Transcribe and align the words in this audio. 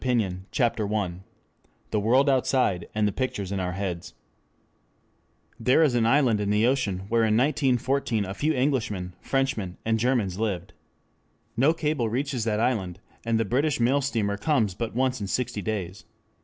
INTRODUCTION 0.03 1.23
THE 1.91 1.99
WORLD 1.99 2.27
OUTSIDE 2.27 2.89
AND 2.95 3.07
THE 3.07 3.11
PICTURES 3.11 3.51
IN 3.51 3.59
OUR 3.59 3.73
HEADS 3.73 4.15
There 5.59 5.83
is 5.83 5.93
an 5.93 6.07
island 6.07 6.41
in 6.41 6.49
the 6.49 6.65
ocean 6.65 7.03
where 7.09 7.21
in 7.21 7.37
1914 7.37 8.25
a 8.25 8.33
few 8.33 8.51
Englishmen, 8.51 9.13
Frenchmen, 9.21 9.77
and 9.85 9.99
Germans 9.99 10.39
lived. 10.39 10.73
No 11.55 11.71
cable 11.71 12.09
reaches 12.09 12.45
that 12.45 12.59
island, 12.59 12.99
and 13.23 13.39
the 13.39 13.45
British 13.45 13.79
mail 13.79 14.01
steamer 14.01 14.37
comes 14.37 14.73
but 14.73 14.95
once 14.95 15.21
in 15.21 15.27
sixty 15.27 15.61
days. 15.61 16.03